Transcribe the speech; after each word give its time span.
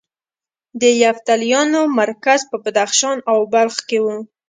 د 0.81 0.83
یفتلیانو 1.03 1.81
مرکز 1.99 2.39
په 2.51 2.57
بدخشان 2.63 3.17
او 3.31 3.39
بلخ 3.53 3.77
کې 3.89 3.99
و 4.01 4.05